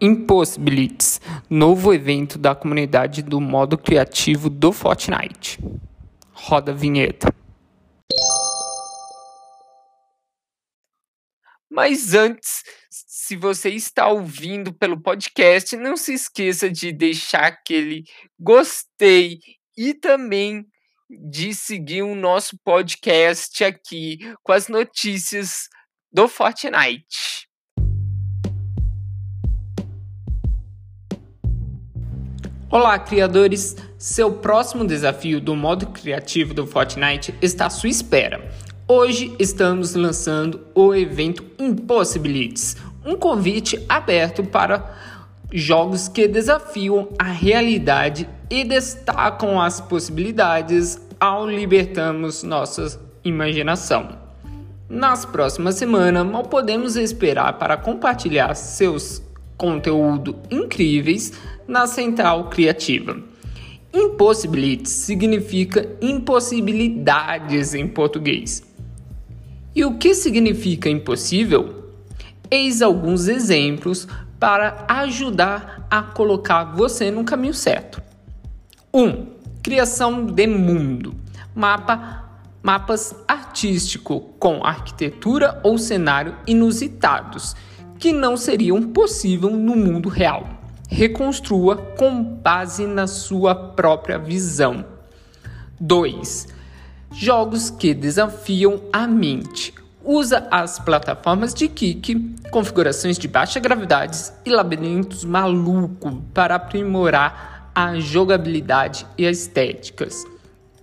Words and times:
Impossibilities, 0.00 1.20
novo 1.48 1.92
evento 1.92 2.38
da 2.38 2.54
comunidade 2.54 3.22
do 3.22 3.40
modo 3.40 3.78
criativo 3.78 4.50
do 4.50 4.72
Fortnite. 4.72 5.58
Roda 6.32 6.72
a 6.72 6.74
vinheta. 6.74 7.34
Mas 11.70 12.14
antes, 12.14 12.62
se 12.90 13.36
você 13.36 13.70
está 13.70 14.08
ouvindo 14.08 14.72
pelo 14.72 15.00
podcast, 15.00 15.76
não 15.76 15.96
se 15.96 16.14
esqueça 16.14 16.70
de 16.70 16.92
deixar 16.92 17.46
aquele 17.46 18.04
gostei 18.38 19.40
e 19.76 19.92
também 19.92 20.64
de 21.10 21.54
seguir 21.54 22.02
o 22.02 22.14
nosso 22.14 22.58
podcast 22.64 23.62
aqui 23.64 24.18
com 24.42 24.52
as 24.52 24.68
notícias 24.68 25.68
do 26.12 26.28
Fortnite. 26.28 27.35
Olá, 32.68 32.98
criadores! 32.98 33.76
Seu 33.96 34.32
próximo 34.32 34.84
desafio 34.84 35.40
do 35.40 35.54
modo 35.54 35.86
criativo 35.86 36.52
do 36.52 36.66
Fortnite 36.66 37.32
está 37.40 37.66
à 37.66 37.70
sua 37.70 37.88
espera. 37.88 38.50
Hoje 38.88 39.32
estamos 39.38 39.94
lançando 39.94 40.66
o 40.74 40.92
evento 40.92 41.44
Impossibilities, 41.60 42.76
um 43.04 43.14
convite 43.14 43.80
aberto 43.88 44.42
para 44.42 44.92
jogos 45.52 46.08
que 46.08 46.26
desafiam 46.26 47.08
a 47.16 47.30
realidade 47.30 48.28
e 48.50 48.64
destacam 48.64 49.60
as 49.60 49.80
possibilidades 49.80 51.00
ao 51.20 51.48
libertarmos 51.48 52.42
nossa 52.42 53.00
imaginação. 53.22 54.08
Nas 54.88 55.24
próximas 55.24 55.76
semanas, 55.76 56.26
mal 56.26 56.42
podemos 56.42 56.96
esperar 56.96 57.52
para 57.58 57.76
compartilhar 57.76 58.54
seus 58.56 59.22
conteúdos 59.56 60.34
incríveis 60.50 61.32
na 61.66 61.86
Central 61.86 62.50
Criativa. 62.50 63.16
Impossibilities 63.92 64.90
significa 64.90 65.88
impossibilidades 66.00 67.74
em 67.74 67.88
português. 67.88 68.62
E 69.74 69.84
o 69.84 69.96
que 69.96 70.14
significa 70.14 70.88
impossível? 70.88 71.92
Eis 72.50 72.82
alguns 72.82 73.28
exemplos 73.28 74.06
para 74.38 74.84
ajudar 74.88 75.86
a 75.90 76.02
colocar 76.02 76.64
você 76.64 77.10
no 77.10 77.24
caminho 77.24 77.54
certo. 77.54 78.02
1. 78.92 79.02
Um, 79.02 79.26
criação 79.62 80.26
de 80.26 80.46
mundo. 80.46 81.14
Mapa 81.54 82.26
mapas 82.66 83.14
artísticos 83.28 84.22
com 84.40 84.64
arquitetura 84.64 85.60
ou 85.62 85.78
cenário 85.78 86.34
inusitados 86.48 87.54
que 87.98 88.12
não 88.12 88.36
seriam 88.36 88.82
possíveis 88.82 89.52
no 89.52 89.76
mundo 89.76 90.08
real. 90.08 90.48
Reconstrua 90.88 91.76
com 91.98 92.22
base 92.22 92.86
na 92.86 93.06
sua 93.06 93.54
própria 93.54 94.18
visão. 94.18 94.84
2. 95.80 96.48
Jogos 97.12 97.70
que 97.70 97.92
desafiam 97.92 98.80
a 98.92 99.06
mente. 99.06 99.74
Usa 100.04 100.46
as 100.50 100.78
plataformas 100.78 101.52
de 101.52 101.66
Kik, 101.66 102.36
configurações 102.50 103.18
de 103.18 103.26
baixa 103.26 103.58
gravidade 103.58 104.18
e 104.44 104.50
labirintos 104.50 105.24
malucos 105.24 106.14
para 106.32 106.54
aprimorar 106.54 107.72
a 107.74 107.98
jogabilidade 107.98 109.04
e 109.18 109.26
as 109.26 109.38
estéticas. 109.38 110.24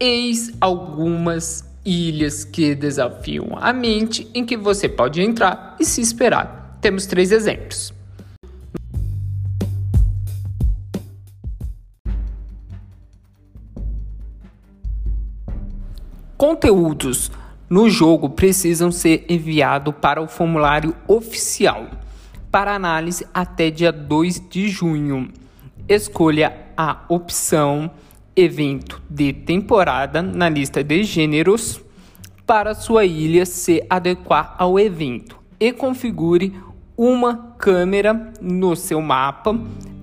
Eis 0.00 0.52
algumas 0.60 1.64
ilhas 1.84 2.44
que 2.44 2.74
desafiam 2.74 3.56
a 3.60 3.72
mente 3.72 4.28
em 4.34 4.44
que 4.44 4.56
você 4.56 4.88
pode 4.88 5.22
entrar 5.22 5.76
e 5.78 5.84
se 5.84 6.00
esperar. 6.00 6.63
Temos 6.84 7.06
três 7.06 7.32
exemplos. 7.32 7.94
Conteúdos 16.36 17.32
no 17.70 17.88
jogo 17.88 18.28
precisam 18.28 18.92
ser 18.92 19.24
enviados 19.30 19.94
para 19.98 20.20
o 20.20 20.28
formulário 20.28 20.94
oficial 21.08 21.86
para 22.52 22.74
análise 22.74 23.26
até 23.32 23.70
dia 23.70 23.90
2 23.90 24.50
de 24.50 24.68
junho. 24.68 25.32
Escolha 25.88 26.66
a 26.76 27.02
opção 27.08 27.90
evento 28.36 29.00
de 29.08 29.32
temporada 29.32 30.20
na 30.20 30.50
lista 30.50 30.84
de 30.84 31.02
gêneros 31.02 31.80
para 32.46 32.74
sua 32.74 33.06
ilha 33.06 33.46
se 33.46 33.82
adequar 33.88 34.54
ao 34.58 34.78
evento 34.78 35.42
e 35.58 35.72
configure 35.72 36.52
uma 36.96 37.54
câmera 37.58 38.32
no 38.40 38.76
seu 38.76 39.00
mapa 39.00 39.58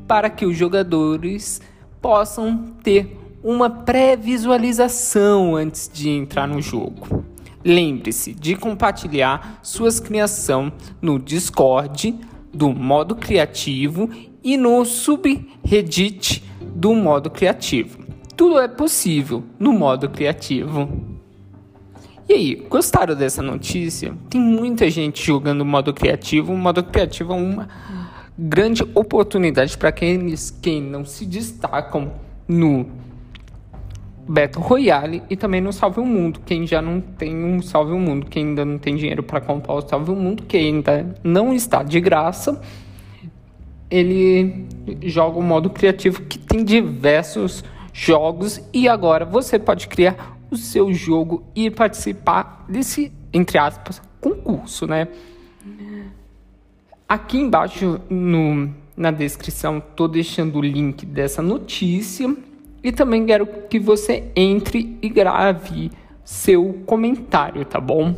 para 0.08 0.30
que 0.30 0.46
os 0.46 0.58
jogadores 0.58 1.62
possam 2.02 2.74
ter 2.84 3.18
uma 3.44 3.70
pré-visualização 3.70 5.56
antes 5.56 5.90
de 5.92 6.10
entrar 6.10 6.48
no 6.48 6.62
jogo. 6.62 7.24
Lembre-se 7.64 8.34
de 8.34 8.56
compartilhar 8.56 9.60
suas 9.62 10.00
criações 10.00 10.74
no 11.02 11.18
Discord 11.20 12.16
do 12.54 12.70
modo 12.70 13.16
criativo 13.16 14.10
e 14.44 14.58
no 14.58 14.84
subreddit 14.84 16.44
do 16.62 16.94
modo 16.94 17.30
criativo. 17.30 18.00
Tudo 18.36 18.60
é 18.60 18.68
possível 18.68 19.44
no 19.60 19.72
modo 19.72 20.10
criativo. 20.10 21.11
E 22.30 22.34
aí, 22.34 22.56
gostaram 22.70 23.16
dessa 23.16 23.42
notícia? 23.42 24.14
Tem 24.30 24.40
muita 24.40 24.90
gente 24.90 25.26
jogando 25.26 25.66
modo 25.66 25.94
criativo. 25.94 26.54
O 26.54 26.58
modo 26.58 26.84
criativo 26.84 27.34
é 27.34 27.36
uma 27.36 27.68
grande 28.38 28.84
oportunidade 28.96 29.78
para 29.78 29.90
aqueles 29.90 30.50
que 30.50 30.80
não 30.80 31.04
se 31.04 31.26
destacam 31.26 32.12
no 32.48 32.86
Battle 34.28 34.64
Royale 34.64 35.24
e 35.30 35.36
também 35.36 35.62
no 35.62 35.74
Salve 35.74 36.00
o 36.00 36.06
Mundo. 36.06 36.40
Quem 36.46 36.66
já 36.66 36.82
não 36.82 37.02
tem 37.02 37.36
um 37.36 37.62
Salve 37.62 37.92
o 37.92 38.00
Mundo, 38.00 38.28
quem 38.28 38.48
ainda 38.48 38.64
não 38.64 38.78
tem 38.78 38.96
dinheiro 38.96 39.24
para 39.24 39.42
comprar 39.42 39.74
o 39.74 39.82
Salve 39.82 40.12
o 40.12 40.16
Mundo, 40.16 40.44
que 40.44 40.58
ainda 40.58 41.16
não 41.24 41.54
está 41.54 41.84
de 41.84 42.00
graça, 42.00 42.62
ele 43.90 44.66
joga 45.04 45.38
o 45.38 45.44
modo 45.44 45.70
criativo 45.70 46.22
que 46.22 46.40
tem 46.40 46.64
diversos 46.64 47.64
jogos 47.92 48.62
e 48.74 48.88
agora 48.88 49.26
você 49.26 49.60
pode 49.60 49.88
criar 49.88 50.38
o 50.52 50.58
seu 50.58 50.94
jogo 50.94 51.44
e 51.56 51.72
participar 51.72 52.66
desse, 52.68 53.12
entre 53.34 53.58
aspas, 53.58 54.02
concurso, 54.20 54.86
né? 54.86 55.08
Aqui 57.08 57.38
embaixo 57.38 58.00
no, 58.10 58.74
na 58.96 59.12
descrição 59.12 59.80
estou 59.80 60.08
deixando 60.08 60.60
o 60.60 60.62
link 60.62 61.06
dessa 61.06 61.42
notícia 61.42 62.36
e 62.84 62.92
também 62.92 63.26
quero 63.26 63.48
que 63.70 63.80
você 63.80 64.32
entre 64.36 64.98
e 65.02 65.10
grave 65.10 65.92
seu 66.24 66.82
comentário, 66.86 67.66
tá 67.66 67.80
bom? 67.80 68.16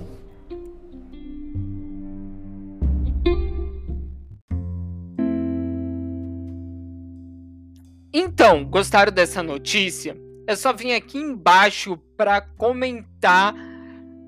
Então, 8.16 8.64
gostaram 8.64 9.12
dessa 9.12 9.42
notícia? 9.42 10.16
É 10.46 10.56
só 10.56 10.72
vir 10.74 10.94
aqui 10.94 11.18
embaixo 11.18 11.98
para 12.24 12.40
comentar. 12.40 13.54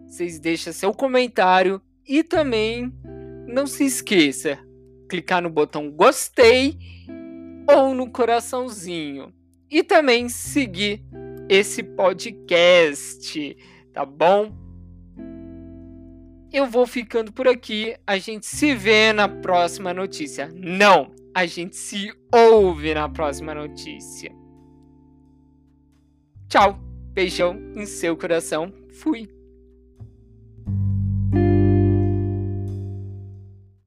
Vocês 0.06 0.38
deixam 0.38 0.74
seu 0.74 0.94
comentário 0.94 1.82
e 2.06 2.24
também 2.24 2.94
não 3.48 3.66
se 3.66 3.86
esqueça 3.86 4.60
clicar 5.08 5.42
no 5.42 5.50
botão 5.50 5.90
gostei 5.90 6.78
ou 7.66 7.94
no 7.94 8.12
coraçãozinho 8.12 9.34
e 9.72 9.82
também 9.82 10.28
seguir 10.28 11.06
esse 11.48 11.84
podcast, 11.84 13.56
tá 13.94 14.06
bom? 14.06 14.52
Eu 16.52 16.66
vou 16.66 16.86
ficando 16.86 17.32
por 17.32 17.48
aqui. 17.48 17.96
A 18.06 18.18
gente 18.18 18.46
se 18.46 18.76
vê 18.76 19.14
na 19.14 19.30
próxima 19.30 19.94
notícia. 19.94 20.52
Não, 20.54 21.14
a 21.34 21.46
gente 21.46 21.78
se 21.78 22.12
ouve 22.34 22.94
na 22.94 23.08
próxima 23.08 23.56
notícia. 23.56 24.36
Tchau, 26.50 26.84
beijão 27.16 27.58
em 27.78 27.85
seu 27.85 28.17
coração. 28.17 28.72
Fui. 28.90 29.34